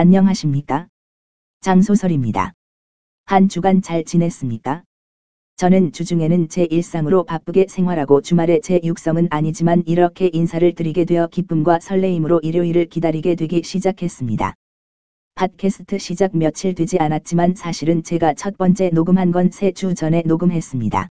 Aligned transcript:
안녕하십니까? 0.00 0.86
장소설입니다. 1.60 2.52
한 3.24 3.48
주간 3.48 3.82
잘 3.82 4.04
지냈습니까? 4.04 4.84
저는 5.56 5.90
주중에는 5.90 6.48
제 6.50 6.68
일상으로 6.70 7.24
바쁘게 7.24 7.66
생활하고 7.68 8.22
주말에 8.22 8.60
제 8.60 8.78
육성은 8.84 9.26
아니지만 9.32 9.82
이렇게 9.86 10.30
인사를 10.32 10.72
드리게 10.76 11.04
되어 11.04 11.26
기쁨과 11.26 11.80
설레임으로 11.80 12.38
일요일을 12.44 12.86
기다리게 12.86 13.34
되기 13.34 13.64
시작했습니다. 13.64 14.54
팟캐스트 15.34 15.98
시작 15.98 16.36
며칠 16.36 16.76
되지 16.76 16.98
않았지만 17.00 17.56
사실은 17.56 18.04
제가 18.04 18.34
첫 18.34 18.56
번째 18.56 18.90
녹음한 18.90 19.32
건 19.32 19.50
세 19.50 19.72
주 19.72 19.96
전에 19.96 20.22
녹음했습니다. 20.24 21.08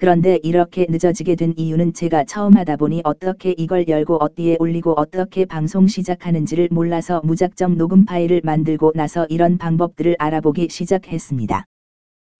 그런데 0.00 0.38
이렇게 0.44 0.86
늦어지게 0.88 1.34
된 1.34 1.54
이유는 1.56 1.92
제가 1.92 2.22
처음 2.22 2.56
하다 2.56 2.76
보니 2.76 3.00
어떻게 3.02 3.50
이걸 3.50 3.88
열고 3.88 4.18
어디에 4.22 4.56
올리고 4.60 4.92
어떻게 4.96 5.44
방송 5.44 5.88
시작하는지를 5.88 6.68
몰라서 6.70 7.20
무작정 7.24 7.76
녹음 7.76 8.04
파일을 8.04 8.40
만들고 8.44 8.92
나서 8.94 9.26
이런 9.28 9.58
방법들을 9.58 10.14
알아보기 10.20 10.68
시작했습니다. 10.70 11.64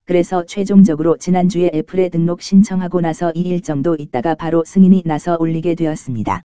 그래서 0.05 0.47
최종적으로 0.47 1.17
지난주에 1.17 1.71
애플에 1.75 2.11
등록 2.11 2.43
신청하고 2.43 3.01
나서 3.01 3.33
2일 3.33 3.65
정도 3.65 3.97
있다가 3.99 4.37
바로 4.37 4.63
승인이 4.65 5.03
나서 5.05 5.37
올리게 5.41 5.75
되었습니다. 5.75 6.43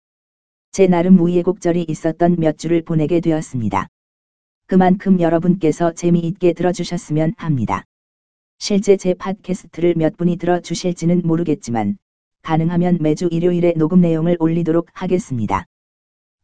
제 0.72 0.88
나름 0.88 1.20
우예곡절이 1.20 1.86
있었던 1.88 2.38
몇 2.40 2.58
주를 2.58 2.82
보내게 2.82 3.20
되었습니다. 3.20 3.88
그만큼 4.66 5.20
여러분께서 5.20 5.94
재미있게 5.94 6.54
들어주셨으면 6.54 7.34
합니다. 7.38 7.84
실제 8.60 8.98
제 8.98 9.14
팟캐스트를 9.14 9.96
몇 9.98 10.18
분이 10.18 10.38
들어 10.38 10.60
주실지는 10.60 11.22
모르겠지만, 11.24 11.98
가능하면 12.42 12.98
매주 13.02 13.28
일요일에 13.32 13.74
녹음 13.78 14.02
내용을 14.02 14.38
올리도록 14.40 14.88
하겠습니다. 14.94 15.66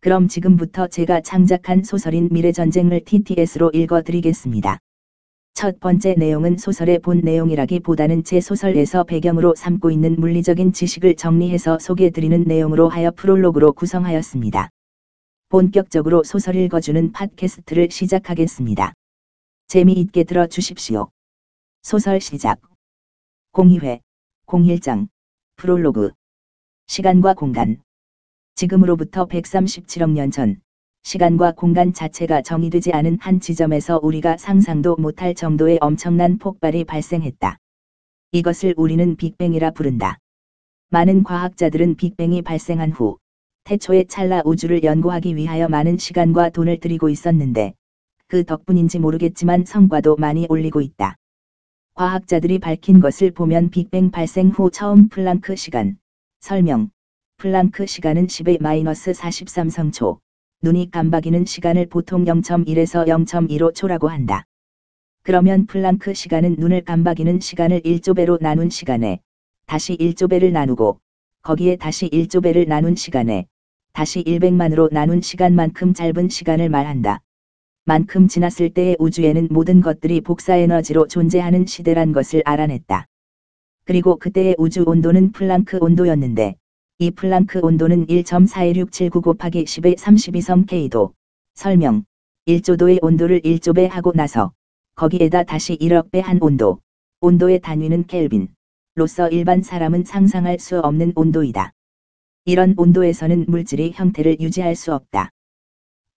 그럼 0.01 0.27
지금부터 0.27 0.87
제가 0.87 1.21
창작한 1.21 1.83
소설인 1.83 2.29
미래전쟁을 2.31 3.03
TTS로 3.03 3.71
읽어드리겠습니다. 3.73 4.79
첫 5.53 5.81
번째 5.81 6.15
내용은 6.17 6.57
소설의 6.57 6.99
본 6.99 7.19
내용이라기보다는 7.19 8.23
제 8.23 8.39
소설에서 8.39 9.03
배경으로 9.03 9.55
삼고 9.55 9.91
있는 9.91 10.15
물리적인 10.15 10.71
지식을 10.71 11.15
정리해서 11.15 11.79
소개해드리는 11.79 12.45
내용으로 12.45 12.87
하여 12.87 13.11
프롤로그로 13.11 13.73
구성하였습니다. 13.73 14.69
본격적으로 15.49 16.23
소설 16.23 16.55
읽어주는 16.55 17.11
팟캐스트를 17.11 17.89
시작하겠습니다. 17.91 18.93
재미있게 19.67 20.23
들어주십시오. 20.23 21.09
소설 21.81 22.19
시작. 22.19 22.59
02회, 23.53 24.01
01장, 24.45 25.07
프롤로그. 25.55 26.11
시간과 26.87 27.33
공간. 27.33 27.81
지금으로부터 28.55 29.27
137억 29.27 30.11
년 30.11 30.29
전, 30.29 30.61
시간과 31.03 31.53
공간 31.53 31.93
자체가 31.93 32.41
정의되지 32.41 32.91
않은 32.91 33.17
한 33.21 33.39
지점에서 33.39 33.99
우리가 34.03 34.35
상상도 34.37 34.97
못할 34.97 35.33
정도의 35.33 35.77
엄청난 35.79 36.37
폭발이 36.37 36.83
발생했다. 36.83 37.57
이것을 38.33 38.75
우리는 38.77 39.15
빅뱅이라 39.15 39.71
부른다. 39.71 40.17
많은 40.89 41.23
과학자들은 41.23 41.95
빅뱅이 41.95 42.41
발생한 42.41 42.91
후, 42.91 43.17
태초의 43.63 44.07
찰나 44.07 44.41
우주를 44.43 44.83
연구하기 44.83 45.37
위하여 45.37 45.69
많은 45.69 45.97
시간과 45.97 46.49
돈을 46.49 46.81
들이고 46.81 47.07
있었는데, 47.07 47.73
그 48.27 48.43
덕분인지 48.43 48.99
모르겠지만 48.99 49.63
성과도 49.65 50.17
많이 50.17 50.45
올리고 50.49 50.81
있다. 50.81 51.15
과학자들이 51.99 52.59
밝힌 52.59 53.01
것을 53.01 53.31
보면 53.31 53.71
빅뱅 53.71 54.11
발생 54.11 54.51
후 54.51 54.71
처음 54.71 55.09
플랑크 55.09 55.57
시간, 55.57 55.97
설명, 56.39 56.91
플랑크 57.35 57.87
시간은 57.87 58.27
10의 58.27 58.61
마이너스 58.61 59.11
43성초, 59.11 60.19
눈이 60.61 60.91
깜박이는 60.91 61.43
시간을 61.43 61.87
보통 61.87 62.23
0.1에서 62.23 63.05
0.15초라고 63.05 64.07
한다. 64.07 64.45
그러면 65.23 65.65
플랑크 65.65 66.13
시간은 66.13 66.55
눈을 66.57 66.85
깜박이는 66.85 67.41
시간을 67.41 67.81
1조배로 67.81 68.41
나눈 68.41 68.69
시간에, 68.69 69.19
다시 69.65 69.97
1조배를 69.97 70.53
나누고, 70.53 71.01
거기에 71.41 71.75
다시 71.75 72.07
1조배를 72.07 72.65
나눈 72.69 72.95
시간에, 72.95 73.45
다시 73.91 74.23
100만으로 74.23 74.87
나눈 74.93 75.19
시간만큼 75.19 75.93
짧은 75.93 76.29
시간을 76.29 76.69
말한다. 76.69 77.19
만큼 77.89 78.27
지났을 78.27 78.69
때의 78.69 78.97
우주에는 78.99 79.47
모든 79.49 79.81
것들이 79.81 80.21
복사 80.21 80.55
에너지로 80.55 81.07
존재하는 81.07 81.65
시대란 81.65 82.11
것을 82.11 82.43
알아냈다. 82.45 83.07
그리고 83.83 84.17
그때의 84.19 84.53
우주 84.59 84.83
온도는 84.85 85.31
플랑크 85.31 85.79
온도였는데, 85.81 86.53
이 86.99 87.09
플랑크 87.09 87.61
온도는 87.63 88.05
1.41679 88.05 89.23
곱하기 89.23 89.63
10의 89.63 89.97
32승 89.97 90.67
K도, 90.67 91.15
설명, 91.55 92.03
1조도의 92.45 92.99
온도를 93.01 93.41
1조배 93.41 93.87
하고 93.89 94.11
나서, 94.13 94.51
거기에다 94.93 95.41
다시 95.41 95.75
1억 95.75 96.11
배 96.11 96.19
한 96.19 96.37
온도, 96.41 96.81
온도의 97.21 97.59
단위는 97.59 98.05
켈빈, 98.05 98.49
로서 98.93 99.29
일반 99.29 99.63
사람은 99.63 100.03
상상할 100.03 100.59
수 100.59 100.79
없는 100.79 101.13
온도이다. 101.15 101.73
이런 102.45 102.75
온도에서는 102.77 103.45
물질이 103.47 103.93
형태를 103.95 104.39
유지할 104.39 104.75
수 104.75 104.93
없다. 104.93 105.31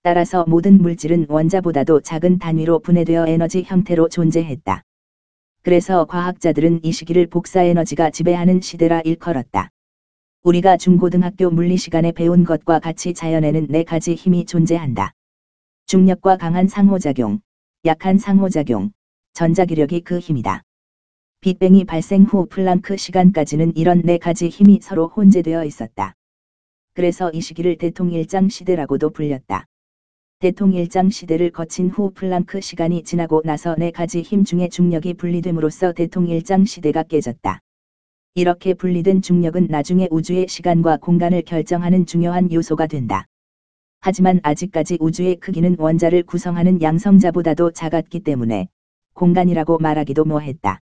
따라서 0.04 0.44
모든 0.48 0.78
물질은 0.78 1.26
원자보다도 1.28 2.00
작은 2.00 2.40
단위로 2.40 2.80
분해되어 2.80 3.28
에너지 3.28 3.62
형태로 3.62 4.08
존재했다. 4.08 4.82
그래서 5.62 6.06
과학자들은 6.06 6.84
이 6.84 6.90
시기를 6.90 7.28
복사 7.28 7.62
에너지가 7.62 8.10
지배하는 8.10 8.60
시대라 8.60 9.00
일컬었다. 9.02 9.70
우리가 10.42 10.76
중고등학교 10.76 11.50
물리 11.50 11.76
시간에 11.76 12.10
배운 12.10 12.42
것과 12.42 12.80
같이 12.80 13.14
자연에는 13.14 13.68
네 13.68 13.84
가지 13.84 14.16
힘이 14.16 14.44
존재한다. 14.44 15.12
중력과 15.86 16.36
강한 16.36 16.66
상호작용, 16.66 17.38
약한 17.84 18.18
상호작용, 18.18 18.90
전자기력이 19.34 20.00
그 20.00 20.18
힘이다. 20.18 20.62
빅뱅이 21.42 21.84
발생 21.84 22.24
후 22.24 22.46
플랑크 22.46 22.96
시간까지는 22.96 23.76
이런 23.76 24.02
네 24.02 24.18
가지 24.18 24.48
힘이 24.48 24.80
서로 24.82 25.06
혼재되어 25.06 25.64
있었다. 25.64 26.14
그래서 26.94 27.30
이 27.30 27.40
시기를 27.40 27.78
대통일장 27.78 28.48
시대라고도 28.48 29.10
불렸다. 29.10 29.66
대통일장 30.42 31.10
시대를 31.10 31.52
거친 31.52 31.88
후 31.88 32.10
플랑크 32.12 32.60
시간이 32.60 33.04
지나고 33.04 33.42
나서 33.44 33.76
네 33.78 33.92
가지 33.92 34.22
힘 34.22 34.42
중에 34.42 34.68
중력이 34.68 35.14
분리됨으로써 35.14 35.92
대통일장 35.92 36.64
시대가 36.64 37.04
깨졌다. 37.04 37.60
이렇게 38.34 38.74
분리된 38.74 39.22
중력은 39.22 39.68
나중에 39.70 40.08
우주의 40.10 40.48
시간과 40.48 40.96
공간을 40.96 41.42
결정하는 41.42 42.06
중요한 42.06 42.52
요소가 42.52 42.88
된다. 42.88 43.26
하지만 44.00 44.40
아직까지 44.42 44.98
우주의 44.98 45.36
크기는 45.36 45.76
원자를 45.78 46.24
구성하는 46.24 46.82
양성자보다도 46.82 47.70
작았기 47.70 48.18
때문에 48.18 48.66
공간이라고 49.14 49.78
말하기도 49.78 50.24
뭐했다. 50.24 50.80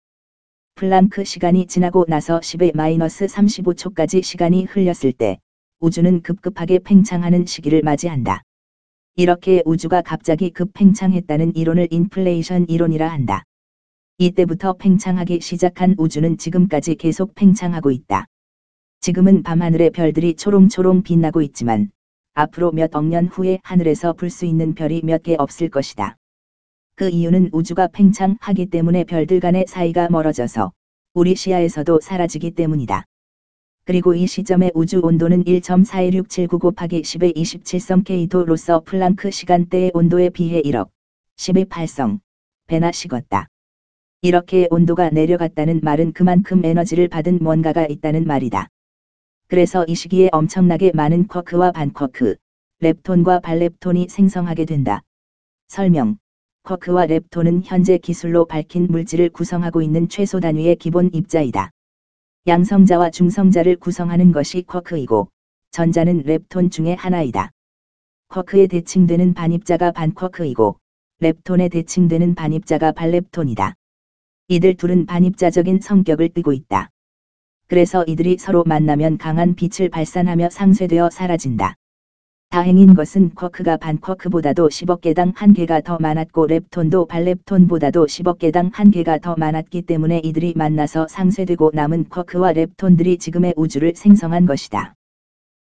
플랑크 0.75 1.24
시간이 1.24 1.66
지나고 1.66 2.06
나서 2.07 2.39
10의 2.41 2.75
마이너스 2.75 3.25
35초까지 3.25 4.22
시간이 4.22 4.66
흘렸을 4.66 5.13
때 5.13 5.39
우주는 5.79 6.22
급급하게 6.22 6.78
팽창하는 6.78 7.47
시기를 7.47 7.81
맞이한다. 7.81 8.44
이렇게 9.19 9.63
우주가 9.66 10.03
갑자기 10.03 10.51
급팽창했다는 10.51 11.55
이론을 11.55 11.88
인플레이션 11.89 12.67
이론이라 12.69 13.09
한다. 13.09 13.41
이때부터 14.19 14.73
팽창하기 14.73 15.41
시작한 15.41 15.95
우주는 15.97 16.38
지금까지 16.38 16.94
계속 16.94 17.33
팽창하고 17.33 17.89
있다. 17.89 18.27
지금은 19.01 19.41
밤하늘의 19.41 19.89
별들이 19.89 20.35
초롱초롱 20.35 21.01
빛나고 21.01 21.41
있지만 21.41 21.89
앞으로 22.35 22.72
몇 22.72 22.94
억 22.95 23.06
년 23.06 23.25
후에 23.25 23.57
하늘에서 23.63 24.13
볼 24.13 24.29
수 24.29 24.45
있는 24.45 24.75
별이 24.75 25.01
몇 25.03 25.23
개 25.23 25.35
없을 25.35 25.69
것이다. 25.69 26.16
그 26.94 27.09
이유는 27.09 27.50
우주가 27.53 27.88
팽창하기 27.88 28.67
때문에 28.67 29.03
별들 29.03 29.39
간의 29.39 29.66
사이가 29.67 30.09
멀어져서 30.11 30.73
우리 31.16 31.35
시야에서도 31.35 32.01
사라지기 32.01 32.51
때문이다. 32.51 33.06
그리고 33.88 34.14
이 34.14 34.28
시점의 34.28 34.74
우주 34.75 35.00
온도는 35.00 35.46
1.41679 35.46 36.59
곱하기 36.59 37.03
10의 37.03 37.34
27성 37.38 38.03
K도로서 38.03 38.81
플랑크 38.81 39.31
시간대의 39.31 39.92
온도에 39.94 40.30
비해 40.30 40.62
1억 40.62 40.90
10의 41.38 41.69
8성 41.69 42.19
배나 42.68 42.92
식었다. 42.92 43.48
이렇게 44.22 44.68
온도가 44.72 45.12
내려갔다는 45.12 45.80
말은 45.84 46.12
그만큼 46.12 46.66
에너지를 46.66 47.07
받은 47.07 47.39
뭔가가 47.42 47.88
있다는 47.88 48.28
말이다. 48.28 48.68
그래서 49.48 49.86
이 49.88 49.95
시기에 49.95 50.28
엄청나게 50.33 50.92
많은 50.94 51.28
쿼크와 51.30 51.72
반쿼크, 51.72 52.36
렙톤과 52.81 53.40
발렙톤이 53.40 54.07
생성하게 54.10 54.66
된다. 54.66 55.01
설명 55.69 56.18
쿼크와 56.63 57.06
렙톤은 57.06 57.62
현재 57.63 57.98
기술로 57.98 58.48
밝힌 58.48 58.88
물질을 58.88 59.30
구성하고 59.30 59.81
있는 59.81 60.10
최소 60.10 60.42
단위의 60.42 60.75
기본 60.75 61.10
입자이다. 61.13 61.72
양성자와 62.47 63.09
중성자를 63.09 63.75
구성하는 63.75 64.31
것이 64.31 64.61
쿼크이고 64.61 65.27
전자는 65.71 66.23
렙톤 66.23 66.69
중의 66.69 66.95
하나이다. 66.95 67.51
쿼크에 68.29 68.67
대칭되는 68.67 69.33
반입자가 69.33 69.91
반쿼크이고 69.91 70.79
렙톤에 71.19 71.67
대칭되는 71.67 72.35
반입자가 72.35 72.94
발렙톤이다. 72.94 73.73
이들 74.47 74.75
둘은 74.77 75.07
반입자적인 75.07 75.81
성격을 75.81 76.29
띠고 76.29 76.53
있다. 76.53 76.89
그래서 77.67 78.05
이들이 78.07 78.38
서로 78.38 78.63
만나면 78.63 79.17
강한 79.17 79.53
빛을 79.53 79.89
발산하며 79.89 80.49
상쇄되어 80.49 81.09
사라진다. 81.09 81.75
다행인 82.49 82.95
것은 82.95 83.35
쿼크가 83.35 83.77
반 83.77 83.99
쿼크보다도 83.99 84.69
10억 84.69 85.01
개당 85.01 85.33
한 85.35 85.53
개가 85.53 85.81
더 85.81 85.99
많았고 85.99 86.47
렙톤도 86.47 87.05
발렙톤보다도 87.05 88.05
10억 88.05 88.39
개당 88.39 88.71
한 88.73 88.89
개가 88.89 89.19
더 89.19 89.35
많았기 89.35 89.81
때문에 89.83 90.21
이들이 90.23 90.53
만나서 90.55 91.07
상쇄되고 91.07 91.71
남은 91.73 92.09
쿼크와 92.09 92.53
렙톤들이 92.53 93.17
지금의 93.17 93.53
우주를 93.57 93.94
생성한 93.95 94.45
것이다. 94.45 94.95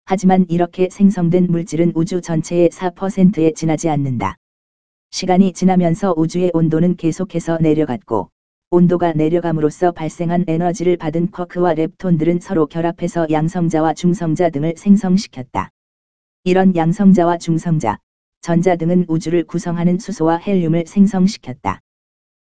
하지만 0.05 0.45
이렇게 0.49 0.89
생성된 0.91 1.47
물질은 1.49 1.93
우주 1.95 2.21
전체의 2.21 2.69
4%에 2.69 3.53
지나지 3.53 3.89
않는다. 3.89 4.35
시간이 5.11 5.53
지나면서 5.53 6.13
우주의 6.17 6.51
온도는 6.53 6.97
계속해서 6.97 7.59
내려갔고, 7.59 8.29
온도가 8.71 9.13
내려감으로써 9.13 9.93
발생한 9.93 10.43
에너지를 10.47 10.97
받은 10.97 11.31
쿼크와 11.31 11.75
렙톤들은 11.75 12.41
서로 12.41 12.67
결합해서 12.67 13.27
양성자와 13.31 13.93
중성자 13.93 14.49
등을 14.49 14.73
생성시켰다. 14.75 15.69
이런 16.45 16.75
양성자와 16.75 17.37
중성자, 17.37 17.99
전자 18.41 18.75
등은 18.75 19.05
우주를 19.07 19.45
구성하는 19.45 19.97
수소와 19.97 20.39
헬륨을 20.39 20.85
생성시켰다. 20.87 21.79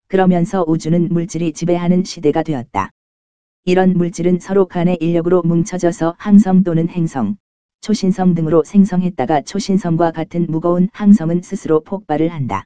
그러면서 0.08 0.64
우주는 0.66 1.10
물질이 1.10 1.52
지배하는 1.52 2.02
시대가 2.04 2.42
되었다. 2.42 2.90
이런 3.66 3.92
물질은 3.92 4.38
서로 4.40 4.66
간의 4.66 4.96
인력으로 5.02 5.42
뭉쳐져서 5.42 6.14
항성 6.16 6.64
또는 6.64 6.88
행성, 6.88 7.36
초신성 7.82 8.34
등으로 8.34 8.64
생성했다가 8.64 9.42
초신성과 9.42 10.12
같은 10.12 10.46
무거운 10.48 10.88
항성은 10.94 11.42
스스로 11.42 11.80
폭발을 11.80 12.32
한다. 12.32 12.64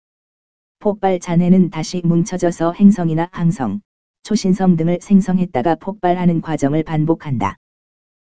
폭발 0.79 1.19
잔해는 1.19 1.71
다시 1.71 2.03
뭉쳐져서 2.05 2.75
행성이나 2.75 3.31
항성, 3.33 3.81
초신성 4.23 4.77
등을 4.77 4.99
생성했다가 5.01 5.75
폭발하는 5.77 6.41
과정을 6.41 6.85
반복한다. 6.85 7.57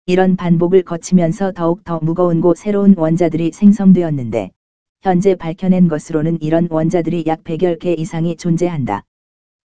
이런 0.07 0.35
반복을 0.35 0.83
거치면서 0.83 1.53
더욱 1.53 1.85
더 1.85 2.01
무거운 2.03 2.41
고 2.41 2.57
새로운 2.57 2.97
원자들이 2.97 3.53
생성되었는데, 3.53 4.51
현재 5.01 5.37
밝혀낸 5.37 5.87
것으로는 5.87 6.43
이런 6.43 6.67
원자들이 6.69 7.23
약 7.29 7.45
100여 7.45 7.79
개 7.79 7.93
이상이 7.93 8.37
존재한다. 8.37 9.05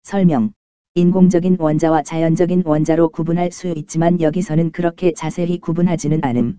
설명. 0.03 0.53
인공적인 0.95 1.57
원자와 1.59 2.03
자연적인 2.03 2.65
원자로 2.67 3.09
구분할 3.09 3.51
수 3.51 3.73
있지만 3.77 4.21
여기서는 4.21 4.73
그렇게 4.73 5.13
자세히 5.15 5.59
구분하지는 5.59 6.21
않음. 6.23 6.59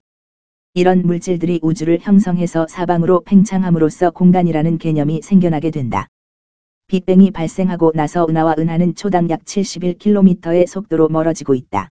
이런 0.74 1.04
물질들이 1.04 1.60
우주를 1.62 2.00
형성해서 2.02 2.66
사방으로 2.68 3.22
팽창함으로써 3.26 4.10
공간이라는 4.10 4.80
개념이 4.80 5.22
생겨나게 5.22 5.70
된다. 5.70 6.08
빅뱅이 6.88 7.30
발생하고 7.30 7.92
나서 7.94 8.26
은하와 8.28 8.56
은하는 8.58 8.96
초당 8.96 9.30
약 9.30 9.44
71km의 9.44 10.66
속도로 10.66 11.10
멀어지고 11.10 11.54
있다. 11.54 11.90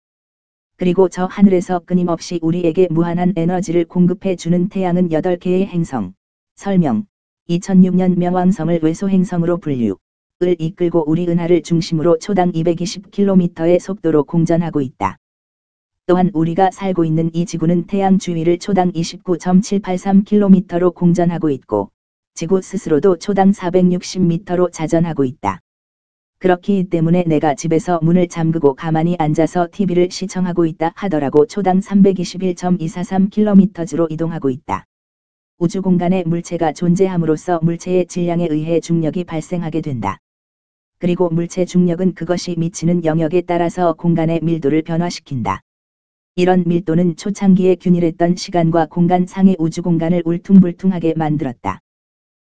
그리고 0.77 1.07
저 1.07 1.25
하늘에서 1.25 1.79
끊임없이 1.79 2.37
우리에게 2.41 2.89
무한한 2.91 3.31
에너지를 3.37 3.85
공급해 3.85 4.35
주는 4.35 4.67
태양은 4.67 5.07
8개의 5.09 5.67
행성. 5.67 6.13
설명. 6.55 7.05
2006년 7.49 8.17
명왕성을 8.17 8.81
외소 8.83 9.09
행성으로 9.09 9.57
분류. 9.57 9.95
을 10.43 10.53
이끌고 10.59 11.05
우리 11.07 11.29
은하를 11.29 11.61
중심으로 11.61 12.19
초당 12.19 12.51
220km의 12.51 13.79
속도로 13.79 14.25
공전하고 14.25 14.81
있다. 14.81 15.17
또한 16.07 16.29
우리가 16.33 16.71
살고 16.71 17.05
있는 17.05 17.33
이 17.33 17.45
지구는 17.45 17.87
태양 17.87 18.17
주위를 18.17 18.59
초당 18.59 18.91
29.783km로 18.91 20.93
공전하고 20.93 21.51
있고, 21.51 21.89
지구 22.33 22.61
스스로도 22.61 23.17
초당 23.17 23.51
460m로 23.51 24.73
자전하고 24.73 25.23
있다. 25.23 25.61
그렇기 26.45 26.85
때문에 26.91 27.23
내가 27.23 27.55
집에서 27.55 27.99
문을 28.03 28.27
잠그고 28.27 28.75
가만히 28.75 29.15
앉아서 29.17 29.67
TV를 29.71 30.11
시청하고 30.11 30.67
있다 30.67 30.93
하더라고 30.95 31.47
초당 31.47 31.79
321.243km주로 31.79 34.11
이동하고 34.11 34.51
있다. 34.51 34.85
우주 35.57 35.81
공간에 35.81 36.21
물체가 36.23 36.73
존재함으로써 36.73 37.61
물체의 37.63 38.05
질량에 38.05 38.47
의해 38.51 38.79
중력이 38.79 39.23
발생하게 39.23 39.81
된다. 39.81 40.19
그리고 40.99 41.29
물체 41.29 41.65
중력은 41.65 42.13
그것이 42.13 42.53
미치는 42.59 43.05
영역에 43.05 43.41
따라서 43.41 43.93
공간의 43.93 44.41
밀도를 44.43 44.83
변화시킨다. 44.83 45.61
이런 46.35 46.63
밀도는 46.67 47.15
초창기에 47.15 47.77
균일했던 47.77 48.35
시간과 48.35 48.85
공간 48.85 49.25
상의 49.25 49.55
우주 49.57 49.81
공간을 49.81 50.21
울퉁불퉁하게 50.25 51.15
만들었다. 51.17 51.79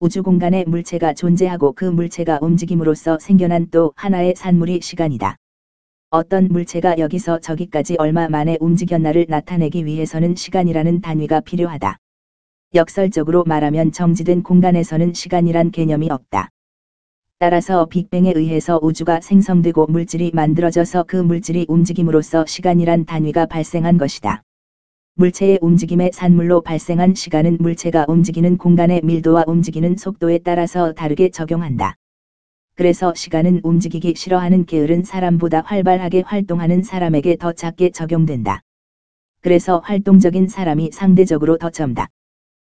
우주 0.01 0.23
공간에 0.23 0.63
물체가 0.65 1.13
존재하고 1.13 1.73
그 1.73 1.85
물체가 1.85 2.39
움직임으로써 2.41 3.19
생겨난 3.19 3.67
또 3.69 3.93
하나의 3.95 4.33
산물이 4.35 4.81
시간이다. 4.81 5.35
어떤 6.09 6.47
물체가 6.47 6.97
여기서 6.97 7.37
저기까지 7.37 7.97
얼마 7.99 8.27
만에 8.27 8.57
움직였나를 8.59 9.27
나타내기 9.29 9.85
위해서는 9.85 10.33
시간이라는 10.33 11.01
단위가 11.01 11.39
필요하다. 11.41 11.97
역설적으로 12.73 13.43
말하면 13.43 13.91
정지된 13.91 14.41
공간에서는 14.41 15.13
시간이란 15.13 15.69
개념이 15.69 16.09
없다. 16.09 16.49
따라서 17.37 17.85
빅뱅에 17.85 18.33
의해서 18.35 18.79
우주가 18.81 19.21
생성되고 19.21 19.85
물질이 19.85 20.31
만들어져서 20.33 21.03
그 21.03 21.17
물질이 21.17 21.67
움직임으로써 21.69 22.47
시간이란 22.47 23.05
단위가 23.05 23.45
발생한 23.45 23.99
것이다. 23.99 24.41
물체의 25.15 25.59
움직임의 25.61 26.11
산물로 26.13 26.61
발생한 26.61 27.15
시간은 27.15 27.57
물체가 27.59 28.05
움직이는 28.07 28.57
공간의 28.57 29.01
밀도와 29.03 29.43
움직이는 29.45 29.97
속도에 29.97 30.39
따라서 30.39 30.93
다르게 30.93 31.29
적용한다. 31.29 31.95
그래서 32.75 33.13
시간은 33.13 33.59
움직이기 33.63 34.13
싫어하는 34.15 34.65
게으른 34.65 35.03
사람보다 35.03 35.61
활발하게 35.61 36.21
활동하는 36.25 36.81
사람에게 36.81 37.35
더 37.35 37.51
작게 37.51 37.91
적용된다. 37.91 38.61
그래서 39.41 39.79
활동적인 39.79 40.47
사람이 40.47 40.91
상대적으로 40.93 41.57
더 41.57 41.69
점다. 41.69 42.07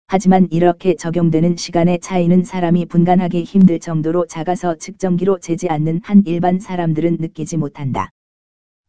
하지만 0.06 0.46
이렇게 0.50 0.94
적용되는 0.94 1.56
시간의 1.56 2.00
차이는 2.00 2.44
사람이 2.44 2.86
분간하기 2.86 3.42
힘들 3.44 3.80
정도로 3.80 4.26
작아서 4.26 4.76
측정기로 4.76 5.38
재지 5.40 5.68
않는 5.68 6.00
한 6.04 6.22
일반 6.26 6.60
사람들은 6.60 7.16
느끼지 7.18 7.56
못한다. 7.56 8.10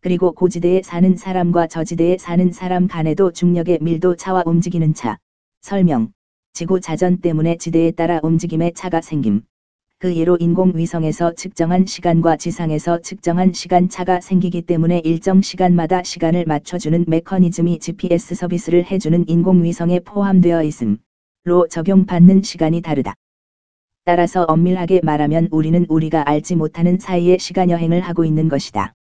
그리고 0.08 0.32
고지대에 0.32 0.84
사는 0.84 1.18
사람과 1.18 1.68
저지대에 1.68 2.18
사는 2.18 2.54
사람 2.54 2.88
간에도 2.88 3.34
중력의 3.34 3.80
밀도 3.82 4.16
차와 4.16 4.44
움직이는 4.46 4.94
차. 4.94 5.18
설명. 5.60 6.14
지구 6.54 6.80
자전 6.80 7.18
때문에 7.18 7.58
지대에 7.58 7.92
따라 7.92 8.22
움직임의 8.24 8.72
차가 8.74 9.02
생김. 9.02 9.42
그 10.00 10.16
예로 10.16 10.38
인공위성에서 10.40 11.34
측정한 11.34 11.86
시간과 11.86 12.38
지상에서 12.38 13.02
측정한 13.02 13.52
시간 13.52 13.90
차가 13.90 14.22
생기기 14.22 14.62
때문에 14.62 15.00
일정 15.00 15.42
시간마다 15.42 16.04
시간을 16.04 16.46
맞춰주는 16.46 17.04
메커니즘이 17.06 17.80
GPS 17.80 18.36
서비스를 18.36 18.86
해주는 18.86 19.26
인공위성에 19.28 20.00
포함되어 20.06 20.64
있음. 20.64 21.00
로 21.44 21.68
적용받는 21.68 22.44
시간이 22.44 22.80
다르다. 22.80 23.14
따라서 24.06 24.46
엄밀하게 24.48 25.02
말하면 25.04 25.50
우리는 25.52 25.86
우리가 25.90 26.30
알지 26.30 26.56
못하는 26.56 26.98
사이에 26.98 27.38
시간 27.40 27.70
여행을 27.70 28.00
하고 28.00 28.24
있는 28.24 28.48
것이다. 28.48 28.94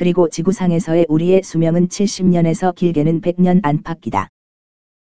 그리고 0.00 0.30
지구상에서의 0.30 1.04
우리의 1.10 1.42
수명은 1.42 1.88
70년에서 1.88 2.74
길게는 2.74 3.20
100년 3.20 3.60
안팎이다. 3.62 4.30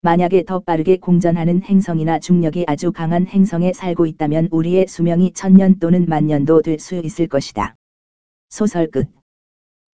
만약에 0.01 0.43
더 0.43 0.59
빠르게 0.59 0.97
공전하는 0.97 1.63
행성이나 1.63 2.19
중력이 2.19 2.65
아주 2.67 2.91
강한 2.91 3.25
행성에 3.25 3.71
살고 3.71 4.07
있다면 4.07 4.49
우리의 4.51 4.87
수명이 4.89 5.31
천년 5.31 5.79
또는 5.79 6.05
만년도 6.05 6.63
될 6.63 6.79
수 6.79 6.95
있을 6.95 7.27
것이다. 7.27 7.75
소설 8.49 8.91
끝. 8.91 9.07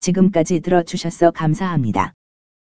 지금까지 0.00 0.58
들어주셔서 0.58 1.30
감사합니다. 1.30 2.12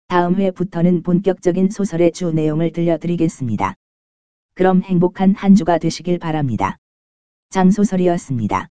다음 0.08 0.36
회부터는 0.36 1.02
본격적인 1.02 1.72
소설의 1.72 2.12
주 2.12 2.32
내용을 2.32 2.74
들려드리겠습니다. 2.74 3.74
그럼 4.54 4.84
행복한 4.84 5.34
한 5.34 5.56
주가 5.56 5.80
되시길 5.80 6.20
바랍니다. 6.20 6.78
장소설이었습니다. 7.50 8.70